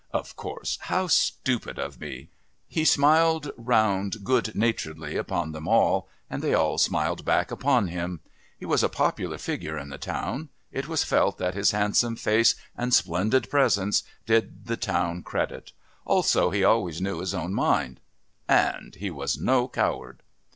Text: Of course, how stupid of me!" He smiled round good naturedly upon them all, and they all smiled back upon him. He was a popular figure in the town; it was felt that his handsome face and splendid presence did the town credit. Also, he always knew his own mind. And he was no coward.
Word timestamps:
Of 0.11 0.35
course, 0.35 0.79
how 0.81 1.05
stupid 1.05 1.77
of 1.77 2.01
me!" 2.01 2.29
He 2.67 2.85
smiled 2.85 3.51
round 3.55 4.23
good 4.23 4.55
naturedly 4.55 5.15
upon 5.15 5.51
them 5.51 5.67
all, 5.67 6.09
and 6.27 6.41
they 6.41 6.55
all 6.55 6.79
smiled 6.79 7.23
back 7.23 7.51
upon 7.51 7.89
him. 7.89 8.19
He 8.57 8.65
was 8.65 8.81
a 8.81 8.89
popular 8.89 9.37
figure 9.37 9.77
in 9.77 9.89
the 9.89 9.99
town; 9.99 10.49
it 10.71 10.87
was 10.87 11.03
felt 11.03 11.37
that 11.37 11.53
his 11.53 11.69
handsome 11.69 12.15
face 12.15 12.55
and 12.75 12.95
splendid 12.95 13.47
presence 13.47 14.01
did 14.25 14.65
the 14.65 14.75
town 14.75 15.21
credit. 15.21 15.71
Also, 16.03 16.49
he 16.49 16.63
always 16.63 16.99
knew 16.99 17.19
his 17.19 17.35
own 17.35 17.53
mind. 17.53 17.99
And 18.49 18.95
he 18.95 19.11
was 19.11 19.37
no 19.37 19.67
coward. 19.67 20.23